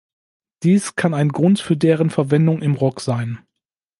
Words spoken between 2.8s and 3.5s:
sein.